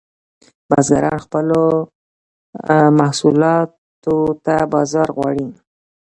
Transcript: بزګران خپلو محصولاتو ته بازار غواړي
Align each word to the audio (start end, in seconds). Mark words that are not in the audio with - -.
بزګران 0.69 1.17
خپلو 1.25 1.63
محصولاتو 2.97 4.17
ته 4.45 4.55
بازار 4.73 5.07
غواړي 5.17 5.47